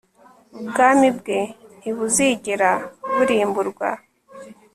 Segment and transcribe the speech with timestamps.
[0.59, 1.39] ubwami bwe
[1.79, 2.69] ntibuzigera
[3.15, 3.89] burimburwa